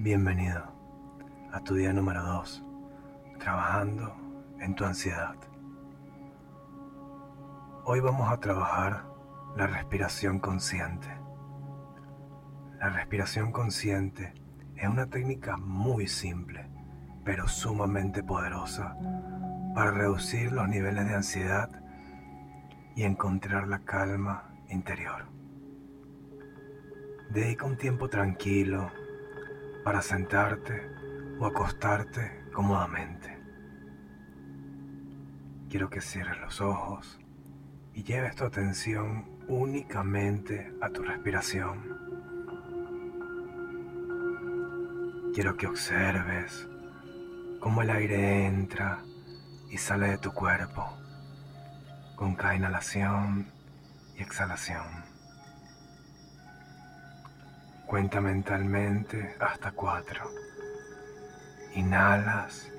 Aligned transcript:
Bienvenido 0.00 0.62
a 1.50 1.58
tu 1.58 1.74
día 1.74 1.92
número 1.92 2.22
2, 2.22 2.64
trabajando 3.40 4.14
en 4.60 4.76
tu 4.76 4.84
ansiedad. 4.84 5.34
Hoy 7.82 7.98
vamos 7.98 8.30
a 8.30 8.38
trabajar 8.38 9.06
la 9.56 9.66
respiración 9.66 10.38
consciente. 10.38 11.08
La 12.78 12.90
respiración 12.90 13.50
consciente 13.50 14.34
es 14.76 14.88
una 14.88 15.06
técnica 15.06 15.56
muy 15.56 16.06
simple, 16.06 16.70
pero 17.24 17.48
sumamente 17.48 18.22
poderosa 18.22 18.96
para 19.74 19.90
reducir 19.90 20.52
los 20.52 20.68
niveles 20.68 21.08
de 21.08 21.14
ansiedad 21.16 21.70
y 22.94 23.02
encontrar 23.02 23.66
la 23.66 23.80
calma 23.80 24.54
interior. 24.68 25.24
Dedica 27.30 27.66
un 27.66 27.76
tiempo 27.76 28.08
tranquilo 28.08 28.92
para 29.88 30.02
sentarte 30.02 30.86
o 31.40 31.46
acostarte 31.46 32.44
cómodamente. 32.52 33.38
Quiero 35.70 35.88
que 35.88 36.02
cierres 36.02 36.38
los 36.42 36.60
ojos 36.60 37.18
y 37.94 38.02
lleves 38.02 38.36
tu 38.36 38.44
atención 38.44 39.30
únicamente 39.48 40.74
a 40.82 40.90
tu 40.90 41.02
respiración. 41.02 41.78
Quiero 45.32 45.56
que 45.56 45.66
observes 45.66 46.68
cómo 47.58 47.80
el 47.80 47.88
aire 47.88 48.44
entra 48.44 49.02
y 49.70 49.78
sale 49.78 50.08
de 50.08 50.18
tu 50.18 50.34
cuerpo 50.34 50.86
con 52.14 52.34
cada 52.34 52.56
inhalación 52.56 53.50
y 54.18 54.22
exhalación. 54.22 54.84
Cuenta 57.88 58.20
mentalmente 58.20 59.34
hasta 59.40 59.72
cuatro. 59.72 60.30
Inhalas. 61.72 62.70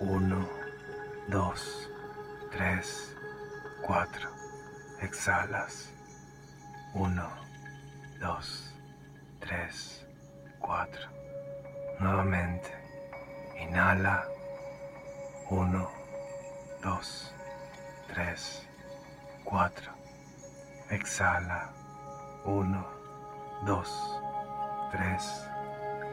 Uno, 0.00 0.48
dos, 1.28 1.90
tres, 2.52 3.14
cuatro. 3.82 4.30
Exhalas. 5.02 5.92
Uno, 6.94 7.28
dos, 8.18 8.74
tres, 9.40 10.06
cuatro. 10.58 11.06
Nuevamente. 12.00 12.70
Inhala. 13.60 14.26
Uno, 15.50 15.90
dos, 16.82 17.30
tres, 18.08 18.66
cuatro. 19.44 19.92
Exhala. 20.88 21.74
Uno, 22.46 22.86
dos, 23.66 24.22
3, 24.92 25.48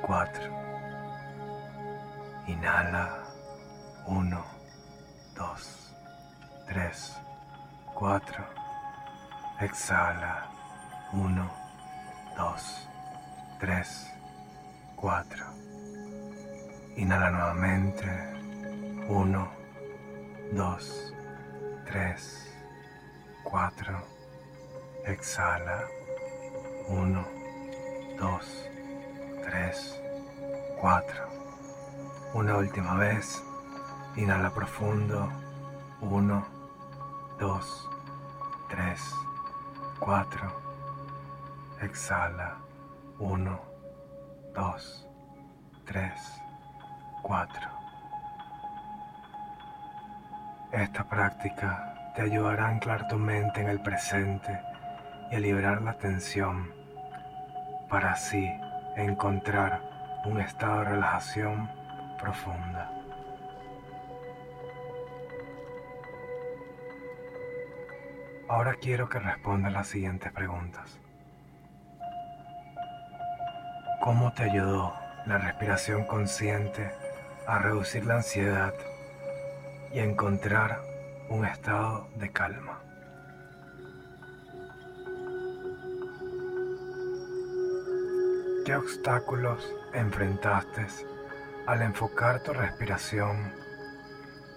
4. 0.02 0.49
Inhala. 2.47 3.23
1, 4.05 4.43
2, 5.35 5.93
3, 6.67 7.17
4. 7.95 8.45
Exhala. 9.59 10.47
1, 11.13 11.49
2, 12.35 12.88
3, 13.59 14.11
4. 14.97 15.45
Inhala 16.97 17.30
nuevamente. 17.30 18.05
1, 19.08 19.47
2, 20.53 21.13
3, 21.85 22.53
4. 23.43 24.03
Exhala. 25.05 25.87
1, 26.89 27.33
2, 28.19 28.69
3, 29.44 30.02
4. 30.80 31.28
Una 32.33 32.58
última 32.58 32.95
vez. 32.95 33.44
Inhala 34.15 34.49
profundo. 34.52 35.30
1, 36.02 36.48
2, 37.39 37.89
3, 38.70 39.02
4. 39.99 40.61
Exhala. 41.82 42.58
1, 43.20 43.61
2, 44.54 45.08
3, 45.86 46.11
4. 47.21 47.61
Esta 50.71 51.04
práctica 51.04 52.11
te 52.16 52.23
ayudará 52.23 52.66
a 52.66 52.70
anclar 52.70 53.08
tu 53.08 53.17
mente 53.17 53.61
en 53.61 53.70
el 53.70 53.82
presente 53.82 54.60
y 55.32 55.36
a 55.36 55.39
liberar 55.39 55.82
la 55.82 55.93
tensión 55.98 56.83
para 57.93 58.14
así 58.14 58.52
encontrar 58.95 59.80
un 60.26 60.42
estado 60.42 60.80
de 60.80 60.86
relajación 60.86 61.70
profunda. 62.20 62.89
Ahora 68.49 68.73
quiero 68.81 69.09
que 69.09 69.20
respondas 69.20 69.73
las 69.73 69.86
siguientes 69.89 70.31
preguntas. 70.31 70.99
¿Cómo 74.02 74.33
te 74.33 74.45
ayudó 74.45 74.95
la 75.27 75.37
respiración 75.37 76.05
consciente 76.05 76.89
a 77.45 77.60
reducir 77.60 78.08
la 78.08 78.15
ansiedad 78.15 78.73
y 79.93 79.99
a 79.99 80.04
encontrar 80.04 80.81
un 81.30 81.45
estado 81.45 82.08
de 82.15 82.31
calma? 82.31 82.80
¿Qué 88.65 88.77
obstáculos 88.77 89.75
enfrentaste 89.93 90.87
al 91.67 91.81
enfocar 91.81 92.41
tu 92.43 92.53
respiración 92.53 93.51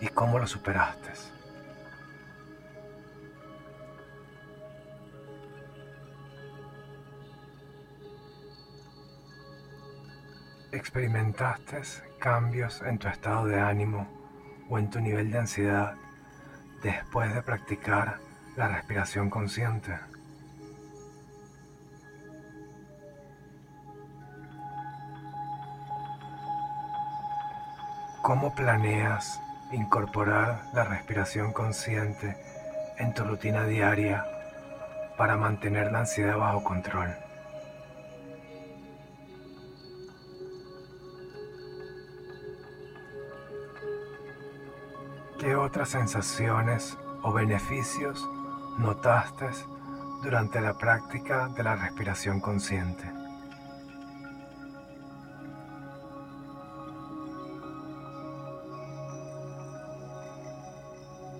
y 0.00 0.06
cómo 0.06 0.38
lo 0.38 0.46
superaste? 0.46 1.10
¿Experimentaste 10.70 11.82
cambios 12.20 12.82
en 12.82 12.98
tu 12.98 13.08
estado 13.08 13.46
de 13.46 13.58
ánimo 13.58 14.06
o 14.70 14.78
en 14.78 14.88
tu 14.88 15.00
nivel 15.00 15.32
de 15.32 15.38
ansiedad 15.38 15.96
después 16.80 17.34
de 17.34 17.42
practicar 17.42 18.20
la 18.56 18.68
respiración 18.68 19.30
consciente? 19.30 19.98
¿Cómo 28.26 28.56
planeas 28.56 29.40
incorporar 29.70 30.64
la 30.74 30.82
respiración 30.82 31.52
consciente 31.52 32.36
en 32.98 33.14
tu 33.14 33.22
rutina 33.22 33.64
diaria 33.66 34.26
para 35.16 35.36
mantener 35.36 35.92
la 35.92 36.00
ansiedad 36.00 36.36
bajo 36.36 36.64
control? 36.64 37.14
¿Qué 45.38 45.54
otras 45.54 45.90
sensaciones 45.90 46.98
o 47.22 47.32
beneficios 47.32 48.28
notaste 48.76 49.50
durante 50.24 50.60
la 50.60 50.76
práctica 50.76 51.46
de 51.46 51.62
la 51.62 51.76
respiración 51.76 52.40
consciente? 52.40 53.25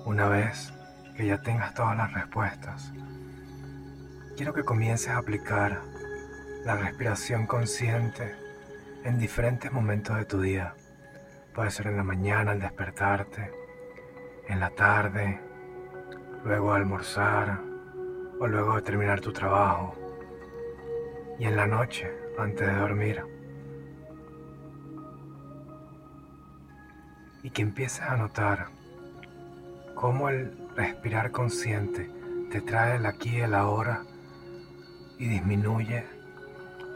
Una 0.06 0.28
vez 0.28 0.72
que 1.16 1.26
ya 1.26 1.42
tengas 1.42 1.74
todas 1.74 1.96
las 1.96 2.12
respuestas, 2.12 2.92
quiero 4.36 4.54
que 4.54 4.62
comiences 4.62 5.08
a 5.08 5.16
aplicar 5.16 5.80
la 6.64 6.76
respiración 6.76 7.48
consciente 7.48 8.36
en 9.02 9.18
diferentes 9.18 9.72
momentos 9.72 10.16
de 10.16 10.24
tu 10.24 10.40
día. 10.40 10.74
Puede 11.52 11.72
ser 11.72 11.88
en 11.88 11.96
la 11.96 12.04
mañana 12.04 12.52
al 12.52 12.60
despertarte, 12.60 13.50
en 14.46 14.60
la 14.60 14.70
tarde, 14.70 15.40
luego 16.44 16.72
al 16.72 16.82
almorzar 16.82 17.58
o 18.38 18.46
luego 18.46 18.76
de 18.76 18.82
terminar 18.82 19.20
tu 19.20 19.32
trabajo 19.32 19.96
y 21.36 21.46
en 21.46 21.56
la 21.56 21.66
noche 21.66 22.08
antes 22.38 22.64
de 22.64 22.74
dormir. 22.74 23.24
Y 27.42 27.50
que 27.50 27.62
empieces 27.62 28.02
a 28.02 28.16
notar 28.16 28.68
cómo 29.96 30.28
el 30.28 30.54
respirar 30.76 31.32
consciente 31.32 32.08
te 32.52 32.60
trae 32.60 32.96
el 32.96 33.06
aquí 33.06 33.38
y 33.38 33.40
el 33.40 33.54
ahora 33.54 34.02
y 35.18 35.26
disminuye 35.26 36.04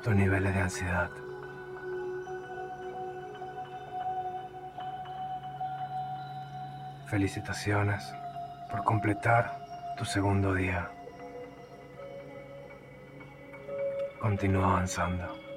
tus 0.05 0.14
niveles 0.14 0.55
de 0.55 0.61
ansiedad. 0.61 1.11
Felicitaciones 7.06 8.14
por 8.70 8.85
completar 8.85 9.58
tu 9.97 10.05
segundo 10.05 10.55
día. 10.55 10.88
Continúa 14.20 14.73
avanzando. 14.73 15.50